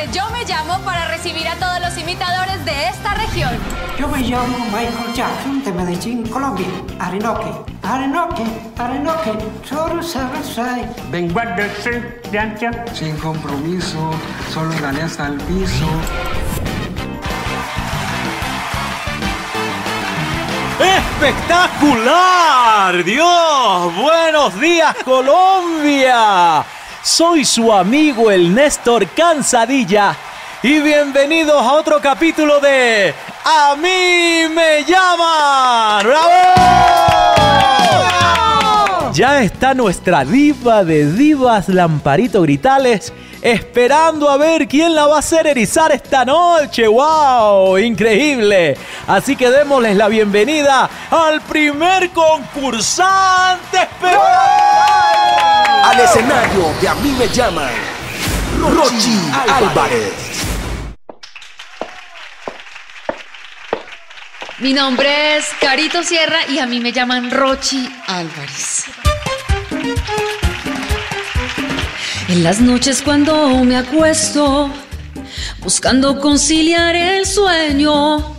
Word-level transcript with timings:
de 0.00 0.12
Yo 0.12 0.28
Me 0.30 0.44
Llamo 0.44 0.78
para 0.80 1.08
recibir 1.08 1.46
a 1.46 1.56
todos 1.56 1.80
los 1.80 1.98
imitadores 1.98 2.64
de 2.64 2.88
esta 2.88 3.14
región. 3.14 3.50
Yo 3.98 4.08
me 4.08 4.20
llamo 4.20 4.58
Michael 4.66 5.12
Jackson 5.14 5.62
de 5.62 5.72
Medellín, 5.72 6.26
Colombia. 6.26 6.66
Arenoque, 6.98 7.52
Arenoque, 7.82 8.44
Arenoque, 8.78 9.32
solo 9.68 10.02
sabes 10.02 10.58
Vengo 11.10 11.40
a 11.40 11.46
decir, 11.46 12.22
Sin 12.94 13.16
compromiso, 13.18 14.12
solo 14.52 14.72
gané 14.80 15.02
hasta 15.02 15.26
el 15.26 15.34
piso. 15.34 15.86
¡Espectacular! 20.80 23.04
¡Dios! 23.04 23.96
¡Buenos 23.96 24.58
días, 24.58 24.96
Colombia! 25.04 26.64
Soy 27.02 27.46
su 27.46 27.72
amigo 27.72 28.30
el 28.30 28.54
Néstor 28.54 29.08
Cansadilla 29.08 30.14
y 30.62 30.80
bienvenidos 30.80 31.62
a 31.62 31.72
otro 31.72 31.98
capítulo 31.98 32.60
de 32.60 33.14
A 33.42 33.74
mí 33.76 34.46
me 34.54 34.84
llaman. 34.84 36.06
¡Bravo! 36.06 37.09
Ya 39.12 39.42
está 39.42 39.74
nuestra 39.74 40.24
diva 40.24 40.84
de 40.84 41.12
divas 41.12 41.68
Lamparito 41.68 42.42
Gritales 42.42 43.12
esperando 43.42 44.28
a 44.28 44.36
ver 44.36 44.68
quién 44.68 44.94
la 44.94 45.06
va 45.06 45.16
a 45.16 45.18
hacer 45.18 45.46
erizar 45.46 45.90
esta 45.92 46.24
noche. 46.24 46.86
¡Wow! 46.86 47.78
Increíble. 47.78 48.76
Así 49.06 49.34
que 49.34 49.50
démosles 49.50 49.96
la 49.96 50.08
bienvenida 50.08 50.88
al 51.10 51.40
primer 51.40 52.10
concursante 52.10 53.78
al 55.84 55.98
escenario 55.98 56.72
de 56.80 56.88
A 56.88 56.94
mí 56.94 57.14
me 57.18 57.26
llaman 57.28 57.70
Rochi 58.60 59.18
Álvarez. 59.48 60.29
Mi 64.60 64.72
nombre 64.72 65.36
es 65.36 65.46
Carito 65.60 66.02
Sierra 66.02 66.38
y 66.48 66.58
a 66.58 66.66
mí 66.66 66.80
me 66.80 66.92
llaman 66.92 67.30
Rochi 67.30 67.88
Álvarez. 68.06 68.84
En 72.28 72.44
las 72.44 72.60
noches 72.60 73.02
cuando 73.02 73.64
me 73.64 73.76
acuesto, 73.76 74.70
buscando 75.60 76.20
conciliar 76.20 76.94
el 76.94 77.26
sueño, 77.26 78.36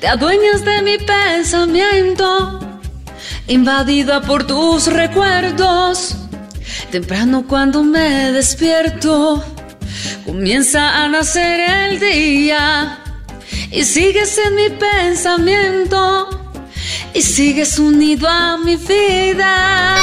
te 0.00 0.08
adueñas 0.08 0.64
de 0.64 0.82
mi 0.82 0.98
pensamiento, 0.98 2.60
invadida 3.48 4.20
por 4.20 4.46
tus 4.46 4.86
recuerdos 4.86 6.16
Temprano 6.90 7.46
cuando 7.48 7.82
me 7.82 8.32
despierto, 8.32 9.44
comienza 10.24 11.02
a 11.02 11.08
nacer 11.08 11.60
el 11.60 12.00
día 12.00 13.05
y 13.70 13.84
sigues 13.84 14.38
en 14.38 14.54
mi 14.54 14.68
pensamiento 14.70 16.28
y 17.12 17.22
sigues 17.22 17.78
unido 17.78 18.28
a 18.28 18.58
mi 18.58 18.76
vida. 18.76 19.96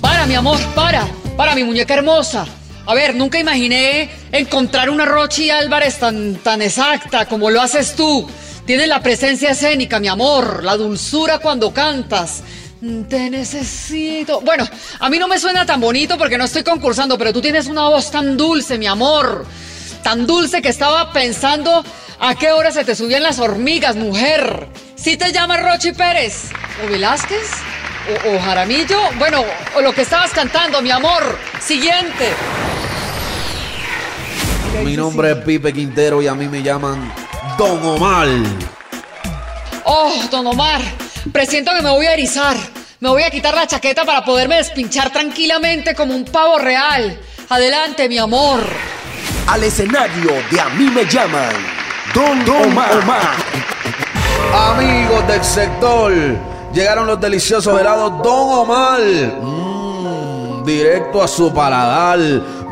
Para, 0.00 0.26
mi 0.26 0.34
amor, 0.34 0.58
para, 0.74 1.06
para, 1.36 1.54
mi 1.54 1.64
muñeca 1.64 1.94
hermosa. 1.94 2.46
A 2.86 2.94
ver, 2.94 3.14
nunca 3.14 3.38
imaginé 3.38 4.10
encontrar 4.30 4.90
una 4.90 5.04
Rochi 5.04 5.50
Álvarez 5.50 5.98
tan, 5.98 6.36
tan 6.36 6.62
exacta 6.62 7.26
como 7.26 7.50
lo 7.50 7.60
haces 7.60 7.94
tú. 7.96 8.28
Tienes 8.64 8.88
la 8.88 9.02
presencia 9.02 9.50
escénica, 9.50 10.00
mi 10.00 10.08
amor, 10.08 10.64
la 10.64 10.76
dulzura 10.76 11.38
cuando 11.38 11.72
cantas, 11.72 12.42
te 13.08 13.30
necesito. 13.30 14.40
Bueno, 14.40 14.66
a 15.00 15.08
mí 15.10 15.18
no 15.18 15.28
me 15.28 15.38
suena 15.38 15.64
tan 15.64 15.80
bonito 15.80 16.16
porque 16.18 16.38
no 16.38 16.44
estoy 16.44 16.62
concursando, 16.62 17.16
pero 17.18 17.32
tú 17.32 17.40
tienes 17.40 17.66
una 17.66 17.88
voz 17.88 18.10
tan 18.10 18.36
dulce, 18.36 18.78
mi 18.78 18.86
amor. 18.86 19.46
Tan 20.02 20.26
dulce 20.26 20.62
que 20.62 20.68
estaba 20.68 21.12
pensando 21.12 21.84
a 22.20 22.34
qué 22.34 22.52
hora 22.52 22.70
se 22.72 22.84
te 22.84 22.94
subían 22.94 23.22
las 23.22 23.38
hormigas, 23.38 23.96
mujer. 23.96 24.68
¿Sí 24.94 25.16
te 25.16 25.32
llamas 25.32 25.62
Rochi 25.62 25.92
Pérez? 25.92 26.50
¿O 26.84 26.90
Velázquez? 26.90 27.50
¿O, 28.26 28.38
Jaramillo? 28.40 28.98
Bueno, 29.18 29.44
o 29.74 29.80
lo 29.80 29.92
que 29.92 30.02
estabas 30.02 30.30
cantando, 30.30 30.80
mi 30.80 30.90
amor. 30.90 31.38
Siguiente. 31.60 32.32
Mi 34.84 34.96
nombre 34.96 35.32
es 35.32 35.36
Pipe 35.38 35.72
Quintero 35.72 36.22
y 36.22 36.28
a 36.28 36.34
mí 36.34 36.46
me 36.48 36.62
llaman 36.62 37.12
Don 37.58 37.84
Omar. 37.84 38.28
Oh, 39.84 40.12
Don 40.30 40.46
Omar. 40.46 40.80
Presiento 41.32 41.72
que 41.74 41.82
me 41.82 41.90
voy 41.90 42.06
a 42.06 42.14
erizar. 42.14 42.56
Me 43.00 43.08
voy 43.08 43.22
a 43.22 43.30
quitar 43.30 43.54
la 43.54 43.66
chaqueta 43.66 44.04
para 44.04 44.24
poderme 44.24 44.56
despinchar 44.56 45.10
tranquilamente 45.10 45.94
como 45.94 46.14
un 46.14 46.24
pavo 46.24 46.58
real. 46.58 47.20
Adelante, 47.48 48.08
mi 48.08 48.18
amor. 48.18 48.60
Al 49.48 49.62
escenario 49.62 50.32
de 50.50 50.60
A 50.60 50.68
mí 50.70 50.90
me 50.90 51.04
llaman 51.04 51.75
Don, 52.14 52.44
Don 52.44 52.72
Omar. 52.72 53.36
Amigos 54.54 55.26
del 55.26 55.44
sector, 55.44 56.12
llegaron 56.72 57.06
los 57.06 57.20
deliciosos 57.20 57.78
helados 57.78 58.22
Don 58.22 58.58
Omar. 58.58 59.00
Mmm, 59.00 60.64
directo 60.64 61.22
a 61.22 61.28
su 61.28 61.52
paladar 61.52 62.18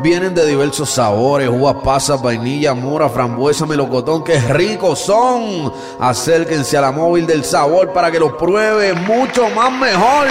Vienen 0.05 0.35
de 0.35 0.45
diversos 0.45 0.91
sabores, 0.91 1.49
uvas 1.49 1.77
pasas, 1.83 2.21
vainilla, 2.21 2.73
mora, 2.73 3.09
frambuesa, 3.09 3.65
melocotón, 3.65 4.23
que 4.23 4.37
ricos 4.39 4.99
son. 4.99 5.73
Acérquense 5.99 6.77
a 6.77 6.81
la 6.81 6.91
móvil 6.91 7.25
del 7.25 7.43
sabor 7.43 7.91
para 7.91 8.11
que 8.11 8.19
los 8.19 8.33
pruebe 8.33 8.93
mucho 8.93 9.49
más 9.49 9.71
mejor. 9.71 10.27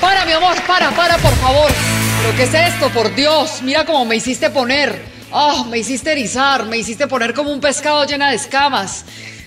Para, 0.00 0.26
mi 0.26 0.32
amor, 0.32 0.56
para, 0.66 0.90
para, 0.90 1.16
por 1.16 1.32
favor. 1.36 1.70
¿Pero 2.22 2.36
qué 2.36 2.42
es 2.42 2.74
esto? 2.74 2.90
Por 2.90 3.14
Dios, 3.14 3.60
mira 3.62 3.86
cómo 3.86 4.04
me 4.04 4.16
hiciste 4.16 4.50
poner. 4.50 5.11
Ah, 5.32 5.64
me 5.68 5.78
hiciste 5.78 6.12
erizar, 6.12 6.66
me 6.66 6.78
hiciste 6.78 7.06
poner 7.06 7.34
como 7.34 7.50
un 7.50 7.60
pescado 7.60 8.04
llena 8.04 8.30
de 8.30 8.36
escamas. 8.36 9.04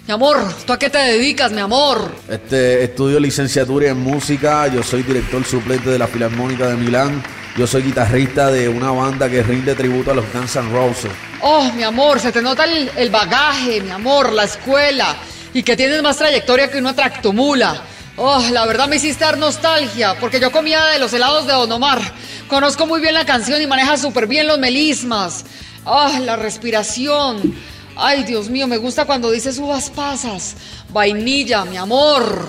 Mi 0.07 0.13
amor, 0.13 0.38
¿tú 0.66 0.73
a 0.73 0.79
qué 0.79 0.90
te 0.90 0.97
dedicas, 0.97 1.51
mi 1.51 1.62
amor? 1.62 2.13
Este, 2.29 2.84
estudio 2.84 3.19
licenciatura 3.19 3.90
en 3.90 4.00
música, 4.00 4.68
yo 4.68 4.84
soy 4.84 5.03
director 5.03 5.44
suplente 5.46 5.90
de 5.90 5.97
la 5.97 6.07
Filarmónica 6.07 6.68
de 6.68 6.75
Milán 6.75 7.23
yo 7.57 7.66
soy 7.66 7.84
guitarrista 7.84 8.51
de 8.51 8.68
una 8.68 8.91
banda 8.91 9.29
que 9.29 9.41
rinde 9.41 9.75
tributo 9.75 10.12
a 10.12 10.13
los 10.13 10.25
Guns 10.34 10.57
N' 10.57 10.69
Roses. 10.73 11.12
Oh, 11.40 11.72
mi 11.72 11.84
amor, 11.84 12.19
se 12.19 12.34
te 12.34 12.41
nota 12.41 12.66
el, 12.66 13.09
bagaje, 13.09 13.79
mi 13.79 13.91
amor, 13.91 14.34
la 14.34 14.44
escuela. 14.44 15.16
Y 15.53 15.63
que 15.63 15.78
tienes 15.78 16.03
más 16.03 16.17
trayectoria 16.17 16.69
que 16.69 16.78
una 16.79 16.94
tractomula. 16.94 17.81
Oh, 18.17 18.44
la 18.52 18.66
verdad 18.66 18.90
me 18.90 18.97
hiciste 18.97 19.23
dar 19.23 19.38
nostalgia, 19.38 20.19
porque 20.19 20.41
yo 20.41 20.52
comía 20.52 20.84
de 20.88 21.00
los 21.00 21.13
helados 21.13 21.47
de 21.47 21.53
Don 21.53 21.72
Omar. 21.72 22.02
Conozco 22.50 22.88
muy 22.88 23.00
bien 23.00 23.13
la 23.13 23.25
canción 23.25 23.62
y 23.62 23.67
maneja 23.67 23.96
súper 23.96 24.28
bien 24.28 24.47
los 24.47 24.59
melismas. 24.59 25.46
Oh, 25.85 26.12
la 26.22 26.35
respiración. 26.35 27.56
Ay, 27.96 28.23
Dios 28.23 28.50
mío, 28.50 28.68
me 28.68 28.78
gusta 28.78 29.06
cuando 29.06 29.31
dices 29.31 29.57
uvas 29.59 29.90
pasas. 29.90 30.56
Vainilla, 30.90 31.63
mi 31.66 31.78
amor 31.78 32.46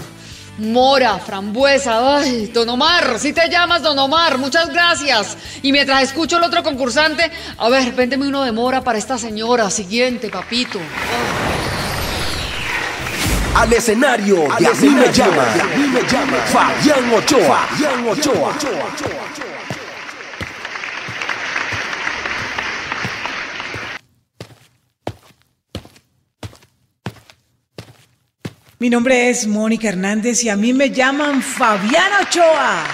mora, 0.59 1.19
frambuesa. 1.19 2.19
Ay, 2.19 2.47
Don 2.53 2.69
Omar, 2.69 3.19
si 3.19 3.33
te 3.33 3.49
llamas 3.49 3.83
Don 3.83 3.99
Omar, 3.99 4.39
muchas 4.39 4.71
gracias. 4.71 5.37
Y 5.63 5.73
mientras 5.73 6.03
escucho 6.03 6.39
el 6.39 6.45
otro 6.45 6.63
concursante, 6.63 7.31
a 7.59 7.69
ver, 7.69 7.93
véndeme 7.93 8.27
uno 8.27 8.43
de 8.43 8.53
mora 8.53 8.83
para 8.83 8.99
esta 8.99 9.19
señora. 9.19 9.71
Siguiente, 9.71 10.29
papito. 10.29 10.79
Al 13.55 13.73
escenario, 13.73 14.37
de 14.59 14.67
a 14.67 14.73
mí 14.75 14.89
me 14.89 15.13
llama, 15.13 15.45
me 15.77 16.03
llama 16.03 16.37
Fabián 16.47 17.15
Ochoa. 17.15 17.67
Fabián 17.71 18.09
Ochoa. 18.09 19.56
Mi 28.79 28.91
nombre 28.91 29.31
es 29.31 29.47
Mónica 29.47 29.89
Hernández 29.89 30.45
y 30.45 30.51
a 30.51 30.57
mí 30.57 30.75
me 30.75 30.91
llaman 30.91 31.41
Fabiana 31.41 32.21
Ochoa. 32.21 32.85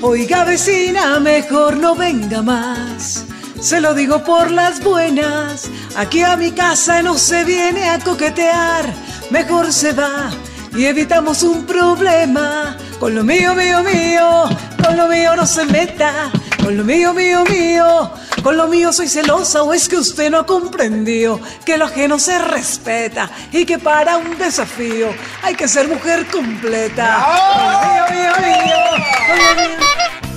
Oiga 0.00 0.44
vecina, 0.44 1.20
mejor 1.20 1.76
no 1.76 1.94
venga 1.94 2.40
más. 2.40 3.26
Se 3.60 3.78
lo 3.82 3.92
digo 3.92 4.24
por 4.24 4.50
las 4.50 4.82
buenas. 4.82 5.68
Aquí 5.96 6.22
a 6.22 6.38
mi 6.38 6.52
casa 6.52 7.02
no 7.02 7.18
se 7.18 7.44
viene 7.44 7.90
a 7.90 7.98
coquetear. 7.98 8.90
Mejor 9.30 9.70
se 9.70 9.92
va 9.92 10.30
y 10.74 10.86
evitamos 10.86 11.42
un 11.42 11.66
problema. 11.66 12.78
Con 12.98 13.14
lo 13.14 13.22
mío, 13.22 13.54
mío, 13.54 13.82
mío, 13.82 14.44
con 14.82 14.96
lo 14.96 15.08
mío 15.08 15.36
no 15.36 15.46
se 15.46 15.66
meta. 15.66 16.30
Con 16.62 16.78
lo 16.78 16.84
mío, 16.84 17.12
mío, 17.12 17.44
mío, 17.44 18.10
con 18.44 18.58
lo 18.58 18.68
mío 18.68 18.92
soy 18.92 19.08
celosa 19.08 19.62
o 19.62 19.72
es 19.72 19.88
que 19.88 19.96
usted 19.96 20.30
no 20.30 20.40
ha 20.40 20.44
comprendido 20.44 21.40
que 21.64 21.78
lo 21.78 21.86
ajeno 21.86 22.18
se 22.18 22.38
respeta 22.38 23.30
y 23.50 23.64
que 23.64 23.78
para 23.78 24.18
un 24.18 24.36
desafío 24.36 25.08
hay 25.40 25.54
que 25.54 25.66
ser 25.66 25.88
mujer 25.88 26.26
completa. 26.26 27.24
Con 27.24 27.64
lo 27.64 28.20
mío, 28.20 28.32
mío, 28.42 29.56
mío, 29.56 29.76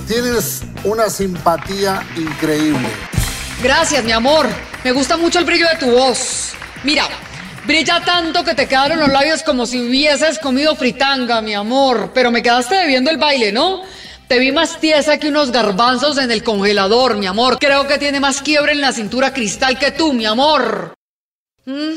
Tienes 0.06 0.62
una 0.84 1.10
simpatía 1.10 2.02
increíble. 2.16 2.88
Gracias, 3.62 4.02
mi 4.02 4.12
amor. 4.12 4.46
Me 4.82 4.92
gusta 4.92 5.18
mucho 5.18 5.38
el 5.38 5.44
brillo 5.44 5.68
de 5.68 5.76
tu 5.76 5.90
voz. 5.90 6.54
Mira, 6.84 7.04
brilla 7.66 8.02
tanto 8.02 8.42
que 8.42 8.54
te 8.54 8.66
quedaron 8.66 9.00
los 9.00 9.10
labios 9.10 9.42
como 9.42 9.66
si 9.66 9.86
hubieses 9.86 10.38
comido 10.38 10.74
fritanga, 10.76 11.42
mi 11.42 11.52
amor. 11.52 12.12
Pero 12.14 12.30
me 12.30 12.42
quedaste 12.42 12.74
debiendo 12.74 13.10
el 13.10 13.18
baile, 13.18 13.52
¿no? 13.52 13.82
Te 14.28 14.38
vi 14.38 14.52
más 14.52 14.78
tiesa 14.78 15.18
que 15.18 15.28
unos 15.28 15.50
garbanzos 15.50 16.18
en 16.18 16.30
el 16.30 16.44
congelador, 16.44 17.16
mi 17.16 17.26
amor. 17.26 17.58
Creo 17.58 17.88
que 17.88 17.96
tiene 17.96 18.20
más 18.20 18.42
quiebre 18.42 18.72
en 18.72 18.82
la 18.82 18.92
cintura 18.92 19.32
cristal 19.32 19.78
que 19.78 19.90
tú, 19.90 20.12
mi 20.12 20.26
amor. 20.26 20.94
Mm. 21.64 21.94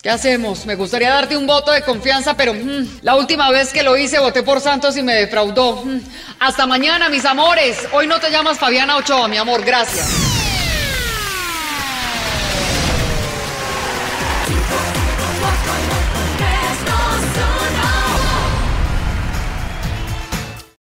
¿Qué 0.00 0.08
hacemos? 0.08 0.64
Me 0.64 0.76
gustaría 0.76 1.10
darte 1.10 1.36
un 1.36 1.46
voto 1.46 1.72
de 1.72 1.82
confianza, 1.82 2.34
pero 2.34 2.54
mm, 2.54 3.00
la 3.02 3.16
última 3.16 3.50
vez 3.50 3.70
que 3.70 3.82
lo 3.82 3.98
hice 3.98 4.18
voté 4.18 4.42
por 4.42 4.62
Santos 4.62 4.96
y 4.96 5.02
me 5.02 5.14
defraudó. 5.14 5.84
Mm. 5.84 6.00
Hasta 6.38 6.66
mañana, 6.66 7.10
mis 7.10 7.26
amores. 7.26 7.86
Hoy 7.92 8.06
no 8.06 8.18
te 8.18 8.30
llamas 8.30 8.58
Fabiana 8.58 8.96
Ochoa, 8.96 9.28
mi 9.28 9.36
amor. 9.36 9.62
Gracias. 9.64 10.37